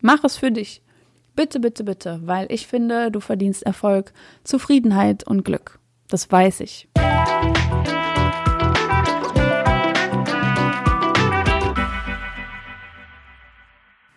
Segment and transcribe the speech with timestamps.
[0.00, 0.80] Mach es für dich.
[1.34, 4.12] Bitte, bitte, bitte, weil ich finde, du verdienst Erfolg,
[4.44, 5.80] Zufriedenheit und Glück.
[6.08, 6.88] Das weiß ich.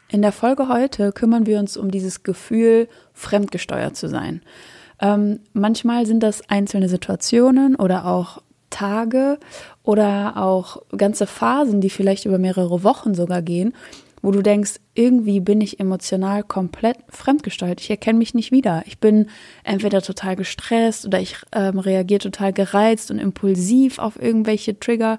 [0.09, 4.41] In der Folge heute kümmern wir uns um dieses Gefühl, fremdgesteuert zu sein.
[4.99, 9.39] Ähm, manchmal sind das einzelne Situationen oder auch Tage
[9.81, 13.73] oder auch ganze Phasen, die vielleicht über mehrere Wochen sogar gehen,
[14.21, 17.79] wo du denkst, irgendwie bin ich emotional komplett fremdgesteuert.
[17.79, 18.83] Ich erkenne mich nicht wieder.
[18.85, 19.29] Ich bin
[19.63, 25.17] entweder total gestresst oder ich ähm, reagiere total gereizt und impulsiv auf irgendwelche Trigger.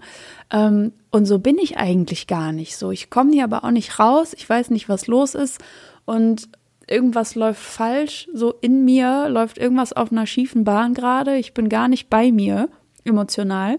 [0.53, 2.91] Ähm, und so bin ich eigentlich gar nicht so.
[2.91, 4.35] Ich komme hier aber auch nicht raus.
[4.37, 5.59] Ich weiß nicht, was los ist.
[6.05, 6.51] Und
[6.87, 8.29] irgendwas läuft falsch.
[8.35, 11.37] So in mir läuft irgendwas auf einer schiefen Bahn gerade.
[11.37, 12.69] Ich bin gar nicht bei mir
[13.05, 13.79] emotional.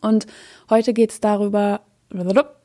[0.00, 0.26] Und
[0.70, 1.82] heute geht es darüber,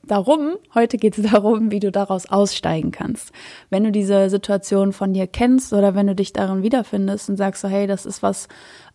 [0.08, 3.32] darum, heute geht es darum, wie du daraus aussteigen kannst.
[3.70, 7.62] Wenn du diese Situation von dir kennst oder wenn du dich darin wiederfindest und sagst
[7.62, 8.48] so, hey, das ist was,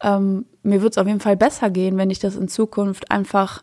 [0.02, 3.62] ähm, mir wird es auf jeden Fall besser gehen, wenn ich das in Zukunft einfach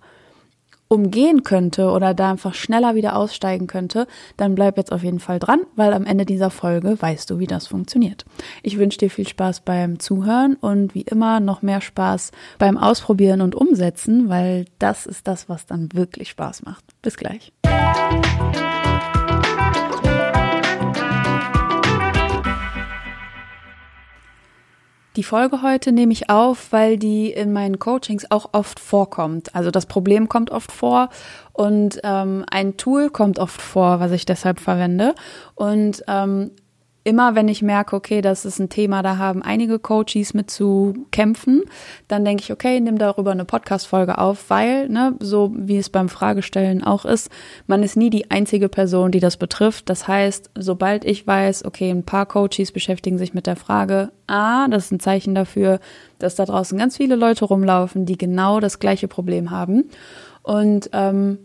[0.90, 5.40] umgehen könnte oder da einfach schneller wieder aussteigen könnte, dann bleib jetzt auf jeden Fall
[5.40, 8.26] dran, weil am Ende dieser Folge weißt du, wie das funktioniert.
[8.64, 13.42] Ich wünsche dir viel Spaß beim Zuhören und wie immer noch mehr Spaß beim Ausprobieren
[13.42, 16.84] und Umsetzen, weil das ist das, was dann wirklich Spaß macht.
[17.02, 17.53] Bis gleich.
[25.20, 29.53] Die Folge heute nehme ich auf, weil die in meinen Coachings auch oft vorkommt.
[29.53, 31.09] Also das Problem kommt oft vor
[31.52, 35.16] und ähm, ein Tool kommt oft vor, was ich deshalb verwende.
[35.56, 36.52] Und ähm,
[37.03, 40.94] immer wenn ich merke, okay, das ist ein Thema, da haben einige Coaches mit zu
[41.11, 41.64] kämpfen,
[42.08, 46.09] dann denke ich, okay, nimm darüber eine Podcast-Folge auf, weil, ne, so wie es beim
[46.09, 47.30] Fragestellen auch ist,
[47.67, 49.89] man ist nie die einzige Person, die das betrifft.
[49.89, 54.67] Das heißt, sobald ich weiß, okay, ein paar Coaches beschäftigen sich mit der Frage, ah,
[54.67, 55.80] das ist ein Zeichen dafür,
[56.19, 59.90] dass da draußen ganz viele Leute rumlaufen, die genau das gleiche Problem haben.
[60.44, 61.40] Und ähm,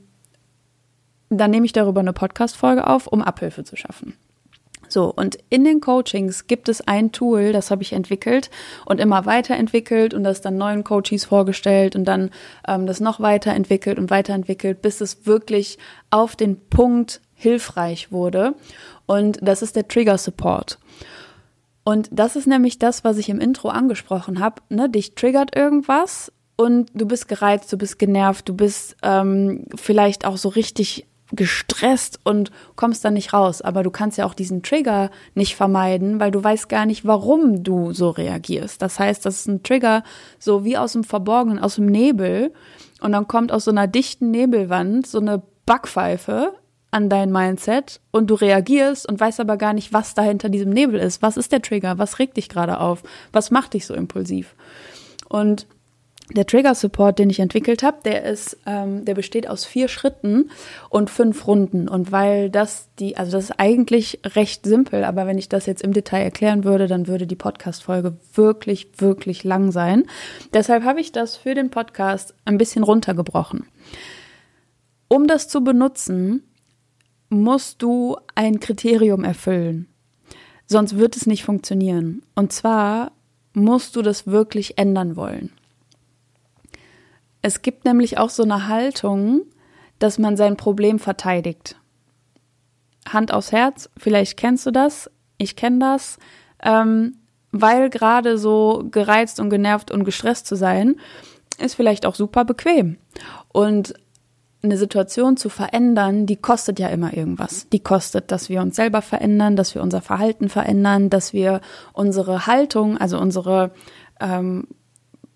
[1.30, 4.14] dann nehme ich darüber eine Podcast-Folge auf, um Abhilfe zu schaffen.
[4.94, 8.48] So, und in den Coachings gibt es ein Tool, das habe ich entwickelt
[8.86, 12.30] und immer weiterentwickelt und das dann neuen Coaches vorgestellt und dann
[12.68, 15.78] ähm, das noch weiterentwickelt und weiterentwickelt, bis es wirklich
[16.10, 18.54] auf den Punkt hilfreich wurde.
[19.06, 20.78] Und das ist der Trigger Support.
[21.82, 24.62] Und das ist nämlich das, was ich im Intro angesprochen habe.
[24.68, 24.88] Ne?
[24.88, 30.36] Dich triggert irgendwas und du bist gereizt, du bist genervt, du bist ähm, vielleicht auch
[30.36, 33.62] so richtig gestresst und kommst dann nicht raus.
[33.62, 37.62] Aber du kannst ja auch diesen Trigger nicht vermeiden, weil du weißt gar nicht, warum
[37.62, 38.82] du so reagierst.
[38.82, 40.02] Das heißt, das ist ein Trigger
[40.38, 42.52] so wie aus dem Verborgenen, aus dem Nebel.
[43.00, 46.54] Und dann kommt aus so einer dichten Nebelwand so eine Backpfeife
[46.90, 50.70] an dein Mindset und du reagierst und weißt aber gar nicht, was da hinter diesem
[50.70, 51.22] Nebel ist.
[51.22, 51.98] Was ist der Trigger?
[51.98, 53.02] Was regt dich gerade auf?
[53.32, 54.54] Was macht dich so impulsiv?
[55.28, 55.66] Und
[56.30, 60.50] der Trigger Support, den ich entwickelt habe, der ist, ähm, der besteht aus vier Schritten
[60.88, 61.86] und fünf Runden.
[61.86, 65.82] Und weil das die, also das ist eigentlich recht simpel, aber wenn ich das jetzt
[65.82, 70.04] im Detail erklären würde, dann würde die Podcast-Folge wirklich, wirklich lang sein.
[70.54, 73.66] Deshalb habe ich das für den Podcast ein bisschen runtergebrochen.
[75.08, 76.42] Um das zu benutzen,
[77.28, 79.88] musst du ein Kriterium erfüllen.
[80.66, 82.22] Sonst wird es nicht funktionieren.
[82.34, 83.12] Und zwar
[83.52, 85.52] musst du das wirklich ändern wollen.
[87.44, 89.42] Es gibt nämlich auch so eine Haltung,
[89.98, 91.76] dass man sein Problem verteidigt.
[93.06, 96.18] Hand aufs Herz, vielleicht kennst du das, ich kenne das,
[96.62, 97.18] ähm,
[97.52, 100.96] weil gerade so gereizt und genervt und gestresst zu sein,
[101.58, 102.96] ist vielleicht auch super bequem.
[103.52, 103.92] Und
[104.62, 107.68] eine Situation zu verändern, die kostet ja immer irgendwas.
[107.68, 111.60] Die kostet, dass wir uns selber verändern, dass wir unser Verhalten verändern, dass wir
[111.92, 113.72] unsere Haltung, also unsere
[114.18, 114.66] ähm,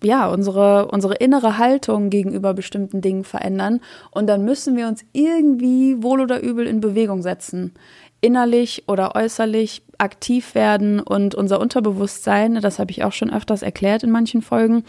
[0.03, 3.81] ja, unsere, unsere innere Haltung gegenüber bestimmten Dingen verändern.
[4.11, 7.73] Und dann müssen wir uns irgendwie wohl oder übel in Bewegung setzen.
[8.21, 14.03] Innerlich oder äußerlich aktiv werden und unser Unterbewusstsein, das habe ich auch schon öfters erklärt
[14.03, 14.83] in manchen Folgen,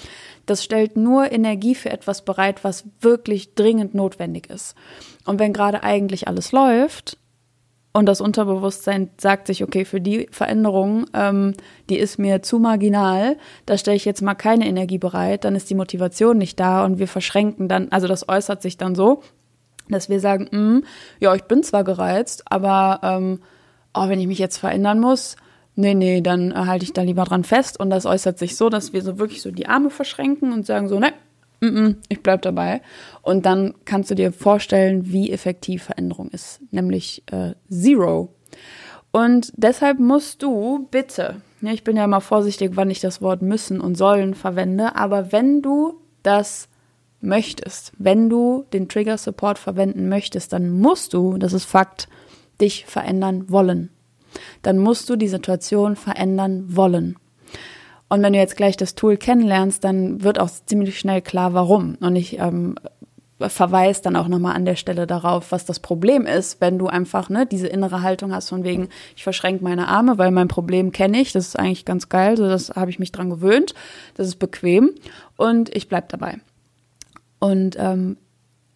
[0.46, 4.74] das stellt nur Energie für etwas bereit, was wirklich dringend notwendig ist.
[5.26, 7.18] Und wenn gerade eigentlich alles läuft,
[7.92, 11.54] und das Unterbewusstsein sagt sich, okay, für die Veränderung, ähm,
[11.88, 15.70] die ist mir zu marginal, da stelle ich jetzt mal keine Energie bereit, dann ist
[15.70, 19.22] die Motivation nicht da und wir verschränken dann, also das äußert sich dann so,
[19.88, 20.84] dass wir sagen, mm,
[21.18, 23.40] ja, ich bin zwar gereizt, aber ähm,
[23.92, 25.36] oh, wenn ich mich jetzt verändern muss,
[25.74, 27.80] nee, nee, dann äh, halte ich da lieber dran fest.
[27.80, 30.88] Und das äußert sich so, dass wir so wirklich so die Arme verschränken und sagen
[30.88, 31.12] so, ne,
[32.08, 32.80] ich bleib dabei.
[33.22, 38.34] Und dann kannst du dir vorstellen, wie effektiv Veränderung ist, nämlich äh, Zero.
[39.12, 43.42] Und deshalb musst du bitte, ja, ich bin ja immer vorsichtig, wann ich das Wort
[43.42, 46.68] müssen und sollen verwende, aber wenn du das
[47.20, 52.08] möchtest, wenn du den Trigger Support verwenden möchtest, dann musst du, das ist Fakt,
[52.60, 53.90] dich verändern wollen.
[54.62, 57.16] Dann musst du die Situation verändern wollen.
[58.10, 61.96] Und wenn du jetzt gleich das Tool kennenlernst, dann wird auch ziemlich schnell klar, warum.
[62.00, 62.74] Und ich ähm,
[63.38, 67.30] verweist dann auch nochmal an der Stelle darauf, was das Problem ist, wenn du einfach
[67.30, 71.20] ne, diese innere Haltung hast von wegen, ich verschränke meine Arme, weil mein Problem kenne
[71.20, 73.74] ich, das ist eigentlich ganz geil, so das habe ich mich dran gewöhnt,
[74.14, 74.90] das ist bequem
[75.36, 76.38] und ich bleib dabei.
[77.38, 78.16] Und ähm,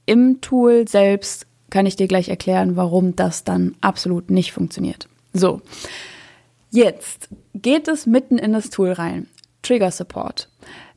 [0.06, 5.08] im Tool selbst kann ich dir gleich erklären, warum das dann absolut nicht funktioniert.
[5.32, 5.60] So,
[6.74, 9.28] jetzt geht es mitten in das Tool rein.
[9.62, 10.48] Trigger Support.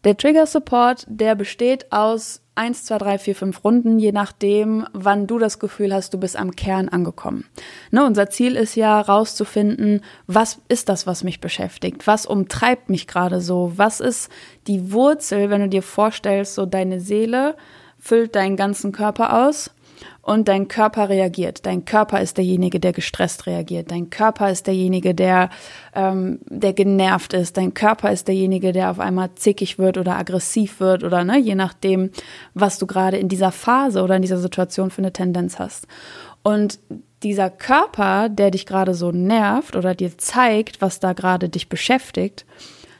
[0.03, 5.27] Der Trigger Support, der besteht aus eins, zwei, drei, vier, fünf Runden, je nachdem, wann
[5.27, 7.45] du das Gefühl hast, du bist am Kern angekommen.
[7.91, 12.07] Ne, unser Ziel ist ja rauszufinden, was ist das, was mich beschäftigt?
[12.07, 13.73] Was umtreibt mich gerade so?
[13.75, 14.31] Was ist
[14.65, 17.55] die Wurzel, wenn du dir vorstellst, so deine Seele
[17.99, 19.71] füllt deinen ganzen Körper aus
[20.27, 21.65] und dein Körper reagiert.
[21.65, 23.91] Dein Körper ist derjenige, der gestresst reagiert.
[23.91, 25.49] Dein Körper ist derjenige, der,
[25.95, 27.55] ähm, der genervt ist.
[27.55, 31.55] Dein Körper ist derjenige, der auf einmal zickig wird oder aggressiv wird oder ne, je
[31.55, 32.11] nachdem,
[32.53, 35.87] was du gerade in dieser Phase oder in dieser Situation für eine Tendenz hast.
[36.43, 36.79] Und
[37.23, 42.45] dieser Körper, der dich gerade so nervt oder dir zeigt, was da gerade dich beschäftigt,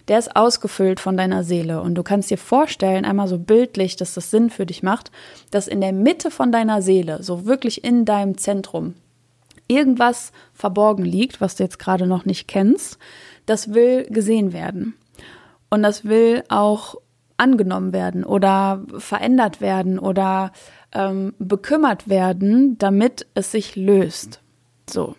[0.07, 1.81] der ist ausgefüllt von deiner Seele.
[1.81, 5.11] Und du kannst dir vorstellen, einmal so bildlich, dass das Sinn für dich macht,
[5.51, 8.95] dass in der Mitte von deiner Seele, so wirklich in deinem Zentrum,
[9.67, 12.97] irgendwas verborgen liegt, was du jetzt gerade noch nicht kennst,
[13.45, 14.95] das will gesehen werden.
[15.69, 16.95] Und das will auch
[17.35, 20.51] angenommen werden oder verändert werden oder
[20.93, 24.41] ähm, bekümmert werden, damit es sich löst.
[24.89, 25.15] So.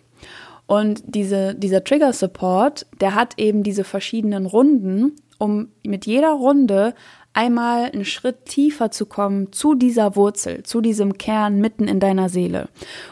[0.69, 6.93] Und diese, dieser Trigger Support, der hat eben diese verschiedenen Runden, um mit jeder Runde
[7.33, 12.29] einmal einen Schritt tiefer zu kommen zu dieser Wurzel, zu diesem Kern mitten in deiner
[12.29, 12.69] Seele.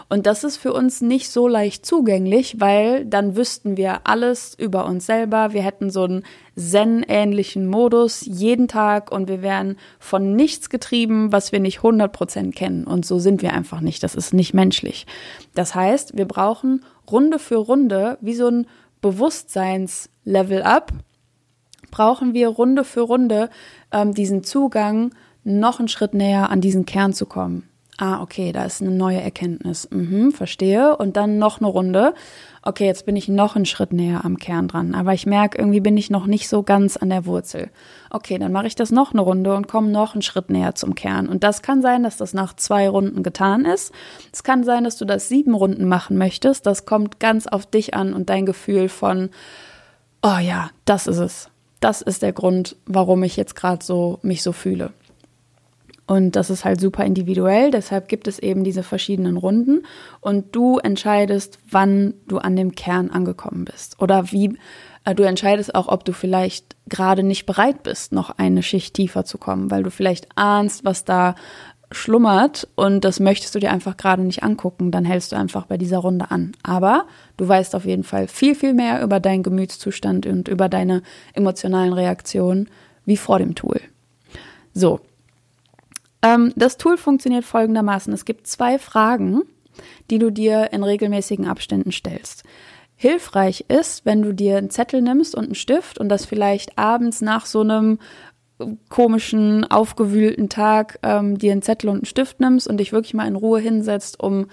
[0.07, 4.85] Und das ist für uns nicht so leicht zugänglich, weil dann wüssten wir alles über
[4.85, 5.53] uns selber.
[5.53, 6.25] Wir hätten so einen
[6.55, 12.85] Zen-ähnlichen Modus jeden Tag und wir wären von nichts getrieben, was wir nicht 100% kennen.
[12.85, 14.03] Und so sind wir einfach nicht.
[14.03, 15.07] Das ist nicht menschlich.
[15.55, 18.67] Das heißt, wir brauchen Runde für Runde, wie so ein
[19.01, 20.91] Bewusstseins-Level-Up,
[21.91, 23.49] brauchen wir Runde für Runde
[23.91, 25.11] ähm, diesen Zugang,
[25.43, 27.66] noch einen Schritt näher an diesen Kern zu kommen.
[27.99, 29.87] Ah, okay, da ist eine neue Erkenntnis.
[29.89, 30.95] Mhm, verstehe.
[30.97, 32.13] Und dann noch eine Runde.
[32.61, 34.93] Okay, jetzt bin ich noch einen Schritt näher am Kern dran.
[34.93, 37.71] Aber ich merke, irgendwie bin ich noch nicht so ganz an der Wurzel.
[38.11, 40.93] Okay, dann mache ich das noch eine Runde und komme noch einen Schritt näher zum
[40.93, 41.27] Kern.
[41.27, 43.91] Und das kann sein, dass das nach zwei Runden getan ist.
[44.31, 46.67] Es kann sein, dass du das sieben Runden machen möchtest.
[46.67, 49.31] Das kommt ganz auf dich an und dein Gefühl von,
[50.21, 51.49] oh ja, das ist es.
[51.79, 54.91] Das ist der Grund, warum ich jetzt gerade so mich so fühle.
[56.07, 59.83] Und das ist halt super individuell, deshalb gibt es eben diese verschiedenen Runden
[60.21, 64.57] und du entscheidest, wann du an dem Kern angekommen bist oder wie
[65.03, 69.25] äh, du entscheidest auch, ob du vielleicht gerade nicht bereit bist, noch eine Schicht tiefer
[69.25, 71.35] zu kommen, weil du vielleicht ahnst, was da
[71.91, 75.77] schlummert und das möchtest du dir einfach gerade nicht angucken, dann hältst du einfach bei
[75.77, 76.53] dieser Runde an.
[76.63, 77.05] Aber
[77.37, 81.01] du weißt auf jeden Fall viel, viel mehr über deinen Gemütszustand und über deine
[81.33, 82.69] emotionalen Reaktionen
[83.05, 83.79] wie vor dem Tool.
[84.73, 84.99] So,
[86.21, 88.11] das Tool funktioniert folgendermaßen.
[88.11, 89.43] Es gibt zwei Fragen,
[90.09, 92.43] die du dir in regelmäßigen Abständen stellst.
[92.95, 97.21] Hilfreich ist, wenn du dir einen Zettel nimmst und einen Stift und das vielleicht abends
[97.21, 97.99] nach so einem
[98.89, 103.27] komischen, aufgewühlten Tag ähm, dir einen Zettel und einen Stift nimmst und dich wirklich mal
[103.27, 104.47] in Ruhe hinsetzt, um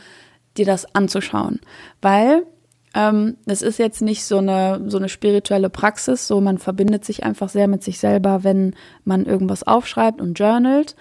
[0.59, 1.61] dir das anzuschauen.
[2.03, 2.47] Weil
[2.95, 7.25] ähm, es ist jetzt nicht so eine, so eine spirituelle Praxis, so man verbindet sich
[7.25, 10.97] einfach sehr mit sich selber, wenn man irgendwas aufschreibt und journalt.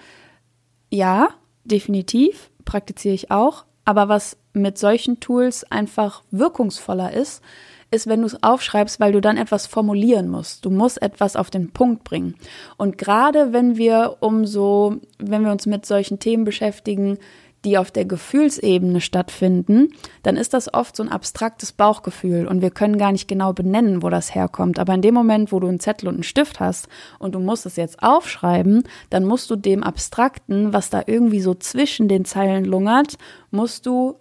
[0.94, 1.30] Ja,
[1.64, 3.64] definitiv, praktiziere ich auch.
[3.84, 7.42] Aber was mit solchen Tools einfach wirkungsvoller ist,
[7.90, 10.64] ist, wenn du es aufschreibst, weil du dann etwas formulieren musst.
[10.64, 12.36] Du musst etwas auf den Punkt bringen.
[12.76, 17.18] Und gerade wenn wir um so, wenn wir uns mit solchen Themen beschäftigen,
[17.64, 19.92] die auf der Gefühlsebene stattfinden,
[20.22, 24.02] dann ist das oft so ein abstraktes Bauchgefühl und wir können gar nicht genau benennen,
[24.02, 24.78] wo das herkommt.
[24.78, 27.66] Aber in dem Moment, wo du einen Zettel und einen Stift hast und du musst
[27.66, 32.64] es jetzt aufschreiben, dann musst du dem Abstrakten, was da irgendwie so zwischen den Zeilen
[32.64, 33.18] lungert,
[33.50, 34.16] musst du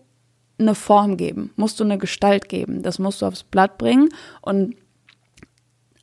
[0.58, 2.84] eine Form geben, musst du eine Gestalt geben.
[2.84, 4.10] Das musst du aufs Blatt bringen
[4.42, 4.76] und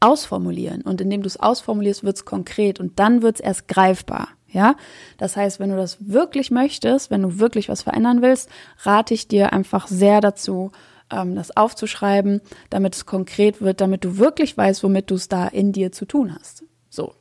[0.01, 0.83] ausformulieren.
[0.83, 4.29] Und indem du es ausformulierst, wird es konkret und dann wird es erst greifbar.
[4.52, 4.75] Ja,
[5.16, 8.49] das heißt, wenn du das wirklich möchtest, wenn du wirklich was verändern willst,
[8.83, 10.73] rate ich dir einfach sehr dazu,
[11.11, 15.47] ähm, das aufzuschreiben, damit es konkret wird, damit du wirklich weißt, womit du es da
[15.47, 16.64] in dir zu tun hast.
[16.88, 17.14] So.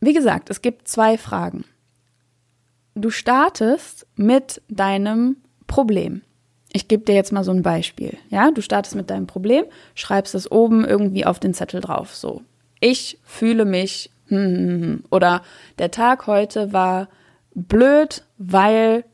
[0.00, 1.64] Wie gesagt, es gibt zwei Fragen.
[2.94, 5.36] Du startest mit deinem
[5.66, 6.22] Problem.
[6.72, 8.16] Ich gebe dir jetzt mal so ein Beispiel.
[8.30, 12.14] Ja, du startest mit deinem Problem, schreibst es oben irgendwie auf den Zettel drauf.
[12.14, 12.42] So,
[12.80, 15.42] ich fühle mich hm, oder
[15.78, 17.08] der Tag heute war
[17.54, 19.04] blöd, weil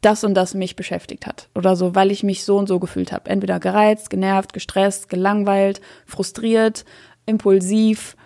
[0.00, 3.12] das und das mich beschäftigt hat oder so, weil ich mich so und so gefühlt
[3.12, 3.30] habe.
[3.30, 6.84] Entweder gereizt, genervt, gestresst, gelangweilt, frustriert,
[7.26, 8.16] impulsiv,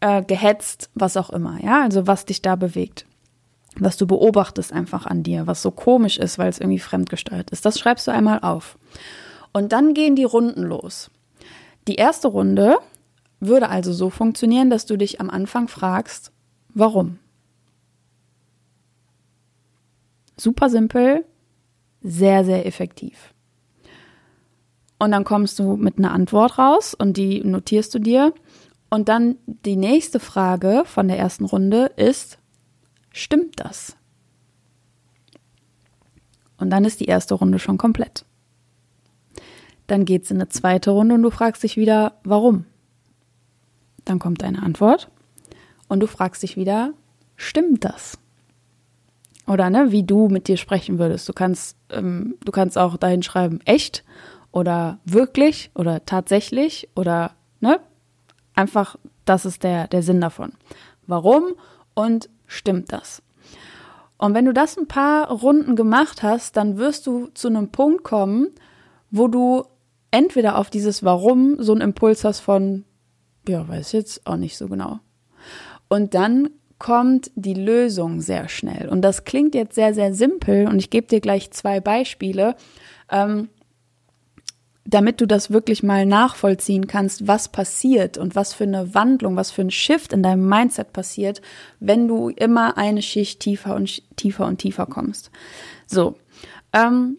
[0.00, 1.58] äh, gehetzt, was auch immer.
[1.62, 3.06] Ja, also was dich da bewegt,
[3.76, 7.64] was du beobachtest einfach an dir, was so komisch ist, weil es irgendwie fremdgesteuert ist.
[7.64, 8.78] Das schreibst du einmal auf.
[9.52, 11.10] Und dann gehen die Runden los.
[11.88, 12.76] Die erste Runde
[13.46, 16.32] würde also so funktionieren, dass du dich am Anfang fragst,
[16.68, 17.18] warum?
[20.36, 21.24] Super simpel,
[22.00, 23.34] sehr, sehr effektiv.
[24.98, 28.32] Und dann kommst du mit einer Antwort raus und die notierst du dir.
[28.88, 32.38] Und dann die nächste Frage von der ersten Runde ist,
[33.10, 33.96] stimmt das?
[36.58, 38.24] Und dann ist die erste Runde schon komplett.
[39.88, 42.66] Dann geht es in eine zweite Runde und du fragst dich wieder, warum?
[44.04, 45.08] Dann kommt eine Antwort
[45.88, 46.92] und du fragst dich wieder,
[47.36, 48.18] stimmt das?
[49.46, 51.28] Oder ne, wie du mit dir sprechen würdest.
[51.28, 54.04] Du kannst, ähm, du kannst auch dahin schreiben, echt
[54.52, 57.80] oder wirklich oder tatsächlich oder ne,
[58.54, 60.52] einfach, das ist der, der Sinn davon.
[61.06, 61.54] Warum
[61.94, 63.22] und stimmt das?
[64.18, 68.04] Und wenn du das ein paar Runden gemacht hast, dann wirst du zu einem Punkt
[68.04, 68.48] kommen,
[69.10, 69.64] wo du
[70.12, 72.84] entweder auf dieses Warum so einen Impuls hast von,
[73.48, 75.00] ja, weiß jetzt auch nicht so genau.
[75.88, 78.88] Und dann kommt die Lösung sehr schnell.
[78.88, 82.56] Und das klingt jetzt sehr, sehr simpel und ich gebe dir gleich zwei Beispiele,
[83.08, 83.48] ähm,
[84.84, 89.52] damit du das wirklich mal nachvollziehen kannst, was passiert und was für eine Wandlung, was
[89.52, 91.40] für ein Shift in deinem Mindset passiert,
[91.78, 95.30] wenn du immer eine Schicht tiefer und tiefer und tiefer kommst.
[95.86, 96.16] So,
[96.72, 97.18] ähm,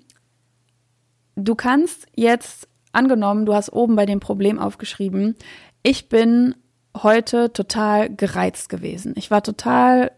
[1.38, 5.36] du kannst jetzt angenommen, du hast oben bei dem Problem aufgeschrieben,
[5.84, 6.56] ich bin
[7.02, 9.14] heute total gereizt gewesen.
[9.18, 10.12] Ich war total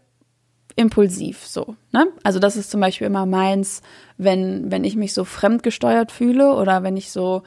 [0.76, 1.74] impulsiv so.
[1.92, 2.06] Ne?
[2.22, 3.82] Also das ist zum Beispiel immer meins,
[4.18, 7.42] wenn, wenn ich mich so fremdgesteuert fühle oder wenn ich so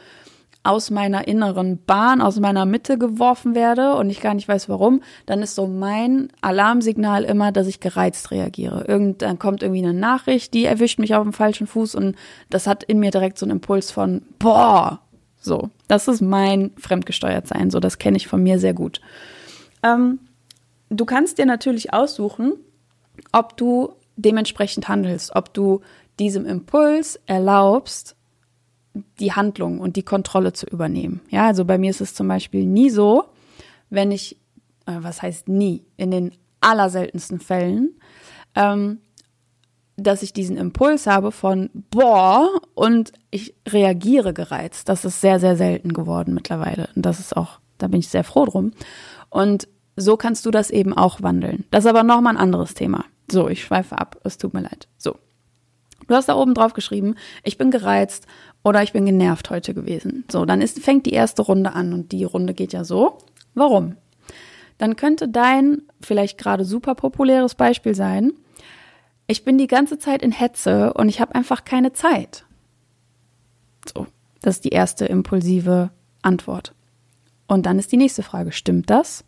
[0.64, 5.02] aus meiner inneren Bahn, aus meiner Mitte geworfen werde und ich gar nicht weiß warum,
[5.26, 8.84] dann ist so mein Alarmsignal immer, dass ich gereizt reagiere.
[8.88, 12.16] Irgend, dann kommt irgendwie eine Nachricht, die erwischt mich auf dem falschen Fuß und
[12.50, 15.00] das hat in mir direkt so einen Impuls von, boah,
[15.40, 17.72] so, das ist mein Fremdgesteuertsein.
[17.72, 19.02] So, das kenne ich von mir sehr gut.
[19.84, 20.20] Ähm,
[20.90, 22.54] du kannst dir natürlich aussuchen,
[23.32, 25.82] ob du dementsprechend handelst, ob du
[26.20, 28.16] diesem Impuls erlaubst,
[29.20, 31.22] die Handlung und die Kontrolle zu übernehmen.
[31.30, 33.26] Ja, also bei mir ist es zum Beispiel nie so,
[33.90, 34.36] wenn ich,
[34.86, 37.96] äh, was heißt nie, in den allerseltensten Fällen,
[38.56, 39.00] ähm,
[40.02, 44.90] dass ich diesen Impuls habe von boah und ich reagiere gereizt.
[44.90, 46.90] Das ist sehr, sehr selten geworden mittlerweile.
[46.96, 48.72] Und das ist auch, da bin ich sehr froh drum.
[49.30, 51.66] Und so kannst du das eben auch wandeln.
[51.72, 53.06] Das ist aber nochmal ein anderes Thema.
[53.32, 54.18] So, ich schweife ab.
[54.24, 54.88] Es tut mir leid.
[54.98, 55.16] So.
[56.08, 58.26] Du hast da oben drauf geschrieben, ich bin gereizt
[58.64, 60.26] oder ich bin genervt heute gewesen.
[60.32, 63.20] So, dann ist, fängt die erste Runde an und die Runde geht ja so.
[63.54, 63.96] Warum?
[64.80, 68.34] Dann könnte dein vielleicht gerade super populäres Beispiel sein,
[69.30, 72.46] ich bin die ganze Zeit in Hetze und ich habe einfach keine Zeit.
[73.88, 74.08] So,
[74.42, 75.92] das ist die erste impulsive
[76.24, 76.74] Antwort.
[77.46, 79.24] Und dann ist die nächste Frage, stimmt das?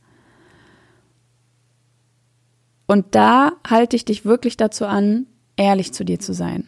[2.88, 6.67] Und da halte ich dich wirklich dazu an, ehrlich zu dir zu sein.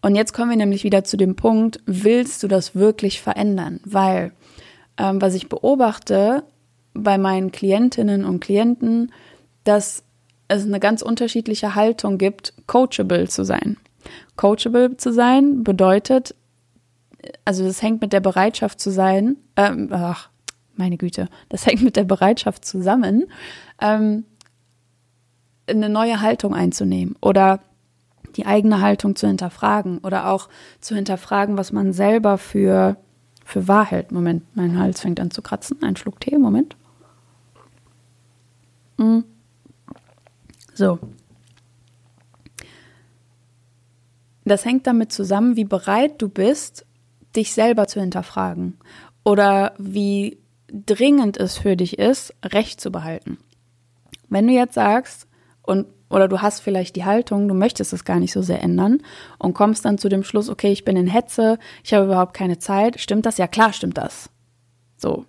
[0.00, 3.80] Und jetzt kommen wir nämlich wieder zu dem Punkt, willst du das wirklich verändern?
[3.84, 4.32] Weil,
[4.96, 6.42] ähm, was ich beobachte
[6.94, 9.12] bei meinen Klientinnen und Klienten,
[9.62, 10.04] dass
[10.58, 13.76] es eine ganz unterschiedliche Haltung gibt, coachable zu sein.
[14.36, 16.34] Coachable zu sein bedeutet,
[17.44, 20.28] also das hängt mit der Bereitschaft zu sein, ähm, ach,
[20.74, 23.26] meine Güte, das hängt mit der Bereitschaft zusammen,
[23.80, 24.24] ähm,
[25.68, 27.60] eine neue Haltung einzunehmen oder
[28.36, 30.48] die eigene Haltung zu hinterfragen oder auch
[30.80, 32.96] zu hinterfragen, was man selber für,
[33.44, 34.10] für wahr hält.
[34.10, 35.78] Moment, mein Hals fängt an zu kratzen.
[35.82, 36.76] Ein Schluck Tee, Moment.
[38.96, 39.20] Mm.
[40.80, 40.98] So.
[44.46, 46.86] Das hängt damit zusammen, wie bereit du bist,
[47.36, 48.78] dich selber zu hinterfragen
[49.22, 50.38] oder wie
[50.72, 53.36] dringend es für dich ist, Recht zu behalten.
[54.30, 55.28] Wenn du jetzt sagst,
[55.60, 59.02] und oder du hast vielleicht die Haltung, du möchtest es gar nicht so sehr ändern
[59.38, 62.58] und kommst dann zu dem Schluss, okay, ich bin in Hetze, ich habe überhaupt keine
[62.58, 62.98] Zeit.
[62.98, 63.36] Stimmt das?
[63.36, 64.30] Ja, klar, stimmt das.
[64.96, 65.26] So.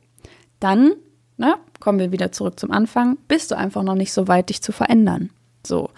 [0.62, 0.93] Dann,
[1.36, 4.62] ne, kommen wir wieder zurück zum Anfang, bist du einfach noch nicht so weit, dich
[4.62, 5.31] zu verändern.
[5.65, 5.89] So.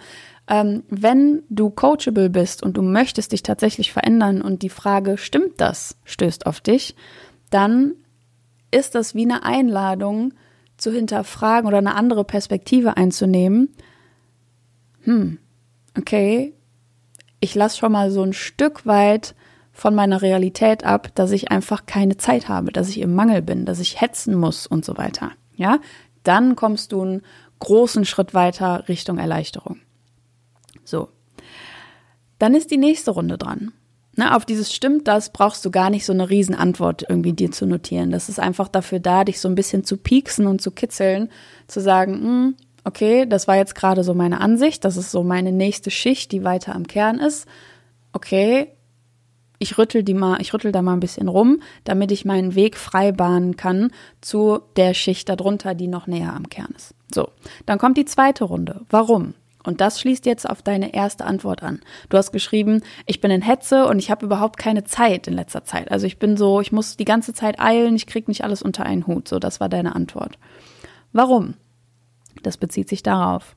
[0.46, 5.60] Ähm, wenn du coachable bist und du möchtest dich tatsächlich verändern und die Frage, stimmt
[5.60, 6.94] das, stößt auf dich,
[7.50, 7.94] dann
[8.70, 10.34] ist das wie eine Einladung
[10.76, 13.70] zu hinterfragen oder eine andere Perspektive einzunehmen.
[15.04, 15.38] Hm,
[15.96, 16.52] okay,
[17.40, 19.34] ich lasse schon mal so ein Stück weit
[19.72, 23.64] von meiner Realität ab, dass ich einfach keine Zeit habe, dass ich im Mangel bin,
[23.64, 25.32] dass ich hetzen muss und so weiter.
[25.56, 25.78] Ja,
[26.22, 27.22] dann kommst du einen
[27.58, 29.78] großen Schritt weiter Richtung Erleichterung.
[30.84, 31.08] So.
[32.38, 33.72] Dann ist die nächste Runde dran.
[34.16, 37.66] Na, auf dieses stimmt das brauchst du gar nicht so eine Riesenantwort irgendwie dir zu
[37.66, 38.10] notieren.
[38.10, 41.30] Das ist einfach dafür da, dich so ein bisschen zu pieksen und zu kitzeln,
[41.66, 45.50] zu sagen, hm, okay, das war jetzt gerade so meine Ansicht, das ist so meine
[45.50, 47.48] nächste Schicht, die weiter am Kern ist.
[48.12, 48.68] Okay,
[49.64, 52.76] ich rüttel die mal, ich rüttel da mal ein bisschen rum, damit ich meinen Weg
[52.76, 53.90] frei bahnen kann
[54.20, 56.94] zu der Schicht darunter, die noch näher am Kern ist.
[57.14, 57.30] So,
[57.64, 58.82] dann kommt die zweite Runde.
[58.90, 59.32] Warum?
[59.62, 61.80] Und das schließt jetzt auf deine erste Antwort an.
[62.10, 65.64] Du hast geschrieben, ich bin in Hetze und ich habe überhaupt keine Zeit in letzter
[65.64, 65.90] Zeit.
[65.90, 68.84] Also ich bin so, ich muss die ganze Zeit eilen, ich krieg nicht alles unter
[68.84, 69.28] einen Hut.
[69.28, 70.38] So, das war deine Antwort.
[71.14, 71.54] Warum?
[72.42, 73.56] Das bezieht sich darauf.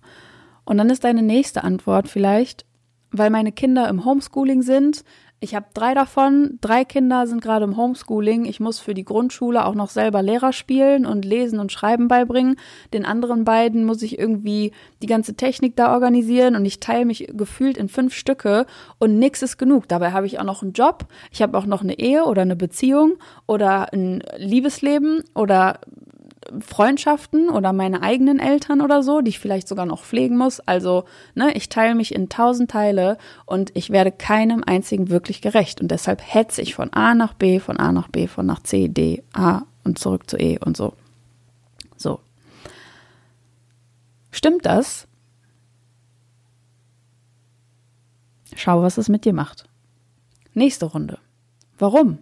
[0.64, 2.66] Und dann ist deine nächste Antwort vielleicht,
[3.12, 5.04] weil meine Kinder im Homeschooling sind,
[5.40, 6.58] ich habe drei davon.
[6.62, 8.46] Drei Kinder sind gerade im Homeschooling.
[8.46, 12.56] Ich muss für die Grundschule auch noch selber Lehrer spielen und lesen und schreiben beibringen.
[12.92, 14.72] Den anderen beiden muss ich irgendwie
[15.04, 18.66] die ganze Technik da organisieren und ich teile mich gefühlt in fünf Stücke
[18.98, 19.88] und nix ist genug.
[19.88, 21.06] Dabei habe ich auch noch einen Job.
[21.32, 23.14] Ich habe auch noch eine Ehe oder eine Beziehung
[23.46, 25.80] oder ein Liebesleben oder
[26.60, 30.60] Freundschaften oder meine eigenen Eltern oder so, die ich vielleicht sogar noch pflegen muss.
[30.62, 35.82] Also, ne, ich teile mich in tausend Teile und ich werde keinem einzigen wirklich gerecht.
[35.82, 38.88] Und deshalb hetze ich von A nach B, von A nach B, von nach C,
[38.88, 40.94] D, A und zurück zu E und so.
[41.96, 42.20] So.
[44.32, 45.08] Stimmt das?
[48.56, 49.66] Schau, was es mit dir macht.
[50.54, 51.20] Nächste Runde.
[51.78, 52.20] Warum?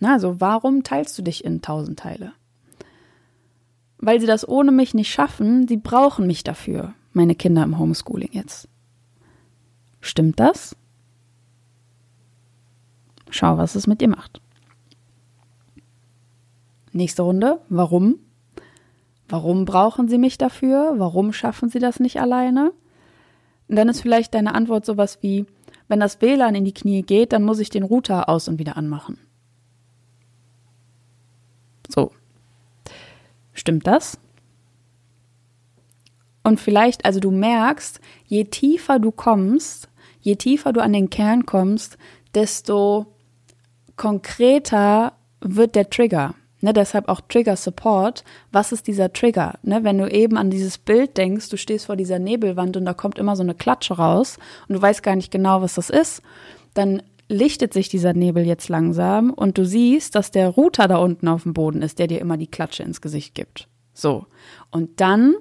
[0.00, 2.32] Na, also warum teilst du dich in tausend Teile?
[3.98, 8.30] Weil sie das ohne mich nicht schaffen, sie brauchen mich dafür, meine Kinder im Homeschooling
[8.32, 8.68] jetzt.
[10.00, 10.76] Stimmt das?
[13.30, 14.40] Schau, was es mit dir macht.
[16.92, 17.60] Nächste Runde.
[17.68, 18.16] Warum?
[19.28, 20.94] Warum brauchen sie mich dafür?
[20.96, 22.72] Warum schaffen sie das nicht alleine?
[23.68, 25.44] Und dann ist vielleicht deine Antwort sowas wie,
[25.88, 28.76] wenn das WLAN in die Knie geht, dann muss ich den Router aus und wieder
[28.78, 29.18] anmachen.
[31.90, 32.12] So,
[33.58, 34.18] Stimmt das?
[36.44, 39.88] Und vielleicht, also du merkst, je tiefer du kommst,
[40.20, 41.98] je tiefer du an den Kern kommst,
[42.34, 43.06] desto
[43.96, 46.34] konkreter wird der Trigger.
[46.60, 48.24] Ne, deshalb auch Trigger Support.
[48.52, 49.58] Was ist dieser Trigger?
[49.62, 52.94] Ne, wenn du eben an dieses Bild denkst, du stehst vor dieser Nebelwand und da
[52.94, 56.22] kommt immer so eine Klatsche raus und du weißt gar nicht genau, was das ist,
[56.74, 61.28] dann lichtet sich dieser Nebel jetzt langsam und du siehst, dass der Router da unten
[61.28, 63.68] auf dem Boden ist, der dir immer die Klatsche ins Gesicht gibt.
[63.92, 64.26] So.
[64.70, 65.34] Und dann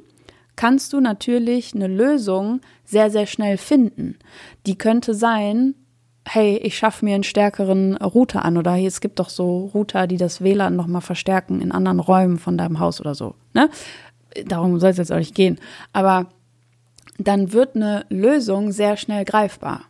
[0.55, 4.17] kannst du natürlich eine Lösung sehr, sehr schnell finden.
[4.65, 5.75] Die könnte sein,
[6.27, 10.07] hey, ich schaffe mir einen stärkeren Router an oder hey, es gibt doch so Router,
[10.07, 13.35] die das WLAN nochmal verstärken in anderen Räumen von deinem Haus oder so.
[13.53, 13.69] Ne?
[14.45, 15.59] Darum soll es jetzt auch nicht gehen.
[15.93, 16.27] Aber
[17.17, 19.83] dann wird eine Lösung sehr schnell greifbar.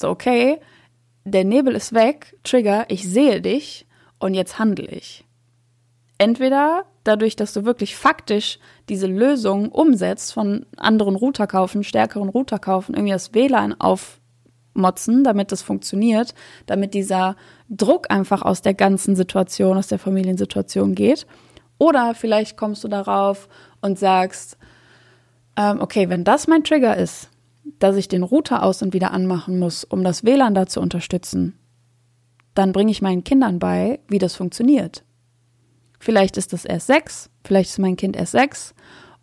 [0.00, 0.58] So, okay,
[1.24, 3.86] der Nebel ist weg, Trigger, ich sehe dich
[4.18, 5.24] und jetzt handle ich.
[6.18, 12.58] Entweder dadurch, dass du wirklich faktisch diese Lösung umsetzt, von anderen Router kaufen, stärkeren Router
[12.58, 16.34] kaufen, irgendwie das WLAN aufmotzen, damit das funktioniert,
[16.66, 17.36] damit dieser
[17.68, 21.26] Druck einfach aus der ganzen Situation, aus der Familiensituation geht.
[21.78, 23.48] Oder vielleicht kommst du darauf
[23.80, 24.58] und sagst,
[25.56, 27.30] ähm, okay, wenn das mein Trigger ist,
[27.78, 31.58] dass ich den Router aus und wieder anmachen muss, um das WLAN da zu unterstützen,
[32.54, 35.04] dann bringe ich meinen Kindern bei, wie das funktioniert.
[36.00, 38.74] Vielleicht ist das erst sechs, vielleicht ist mein Kind erst sechs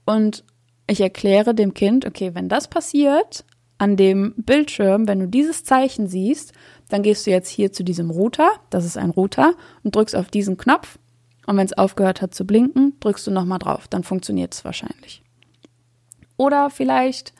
[0.05, 0.43] und
[0.87, 3.45] ich erkläre dem Kind, okay, wenn das passiert,
[3.77, 6.53] an dem Bildschirm, wenn du dieses Zeichen siehst,
[6.89, 9.53] dann gehst du jetzt hier zu diesem Router, das ist ein Router,
[9.83, 10.97] und drückst auf diesen Knopf.
[11.45, 15.23] Und wenn es aufgehört hat zu blinken, drückst du nochmal drauf, dann funktioniert es wahrscheinlich.
[16.37, 17.33] Oder vielleicht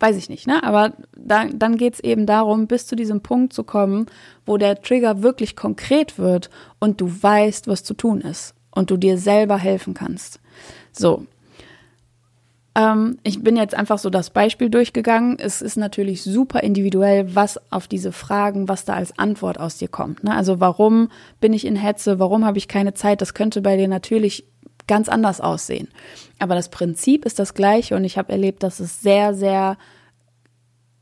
[0.00, 0.62] weiß ich nicht, ne?
[0.64, 4.06] Aber da, dann geht es eben darum, bis zu diesem Punkt zu kommen,
[4.46, 8.96] wo der Trigger wirklich konkret wird und du weißt, was zu tun ist und du
[8.96, 10.40] dir selber helfen kannst.
[10.92, 11.26] So.
[12.74, 15.38] ähm, ich bin jetzt einfach so das Beispiel durchgegangen.
[15.38, 19.88] Es ist natürlich super individuell, was auf diese Fragen, was da als Antwort aus dir
[19.88, 20.24] kommt.
[20.24, 20.34] Ne?
[20.34, 21.10] Also warum
[21.40, 22.18] bin ich in Hetze?
[22.18, 23.20] Warum habe ich keine Zeit?
[23.20, 24.44] Das könnte bei dir natürlich
[24.86, 25.88] ganz anders aussehen.
[26.38, 29.76] Aber das Prinzip ist das gleiche und ich habe erlebt, dass es sehr, sehr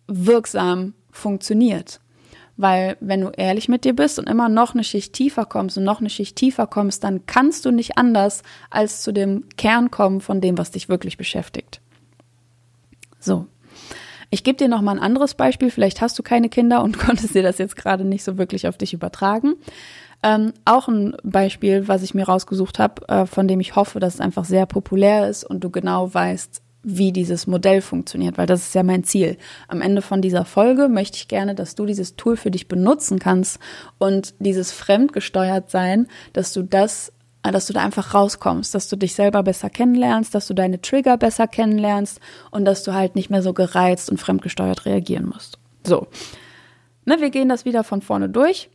[0.06, 2.00] wirksam funktioniert.
[2.56, 5.84] Weil wenn du ehrlich mit dir bist und immer noch eine Schicht tiefer kommst und
[5.84, 10.20] noch eine Schicht tiefer kommst, dann kannst du nicht anders als zu dem Kern kommen
[10.20, 11.80] von dem, was dich wirklich beschäftigt.
[13.20, 13.46] So.
[14.30, 15.70] Ich gebe dir noch mal ein anderes Beispiel.
[15.70, 18.76] Vielleicht hast du keine Kinder und konntest dir das jetzt gerade nicht so wirklich auf
[18.76, 19.54] dich übertragen.
[20.22, 24.14] Ähm, auch ein Beispiel, was ich mir rausgesucht habe, äh, von dem ich hoffe, dass
[24.14, 28.62] es einfach sehr populär ist und du genau weißt, wie dieses Modell funktioniert, weil das
[28.62, 29.36] ist ja mein Ziel.
[29.68, 33.18] Am Ende von dieser Folge möchte ich gerne, dass du dieses Tool für dich benutzen
[33.18, 33.58] kannst
[33.98, 38.96] und dieses fremdgesteuert sein, dass du das äh, dass du da einfach rauskommst, dass du
[38.96, 43.30] dich selber besser kennenlernst, dass du deine Trigger besser kennenlernst und dass du halt nicht
[43.30, 45.58] mehr so gereizt und fremdgesteuert reagieren musst.
[45.84, 46.08] So.
[47.04, 48.70] Ne, wir gehen das wieder von vorne durch.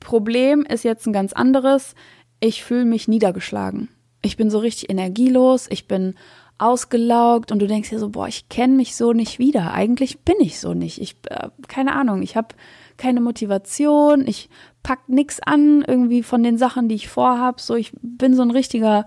[0.00, 1.94] Problem ist jetzt ein ganz anderes.
[2.40, 3.88] Ich fühle mich niedergeschlagen.
[4.22, 6.14] Ich bin so richtig energielos, ich bin
[6.58, 9.72] ausgelaugt und du denkst dir so, boah, ich kenne mich so nicht wieder.
[9.72, 11.00] Eigentlich bin ich so nicht.
[11.00, 12.48] Ich, äh, keine Ahnung, ich habe
[12.96, 14.48] keine Motivation, ich
[14.82, 17.60] pack nix an irgendwie von den Sachen, die ich vorhab.
[17.60, 19.04] So, ich bin so ein richtiger,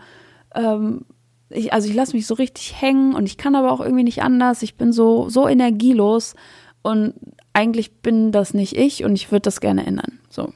[0.54, 1.06] ähm,
[1.50, 4.22] ich, also ich lasse mich so richtig hängen und ich kann aber auch irgendwie nicht
[4.22, 4.62] anders.
[4.62, 6.36] Ich bin so, so energielos
[6.84, 7.16] und
[7.54, 10.20] eigentlich bin das nicht ich und ich würde das gerne ändern.
[10.30, 10.54] So.